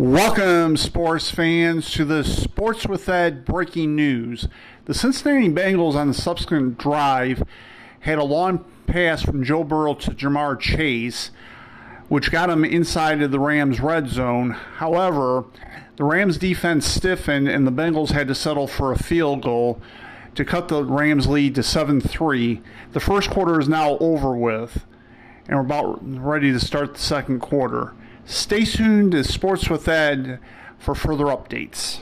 [0.00, 4.48] Welcome, sports fans, to the Sports with Ed breaking news.
[4.86, 7.42] The Cincinnati Bengals on the subsequent drive
[8.00, 11.32] had a long pass from Joe Burrow to Ja'Marr Chase,
[12.08, 14.52] which got him inside of the Rams' red zone.
[14.52, 15.44] However,
[15.96, 19.82] the Rams' defense stiffened and the Bengals had to settle for a field goal
[20.34, 22.62] to cut the Rams' lead to 7 3.
[22.92, 24.86] The first quarter is now over with,
[25.46, 27.92] and we're about ready to start the second quarter.
[28.30, 30.38] Stay tuned to Sports with Ed
[30.78, 31.98] for further updates.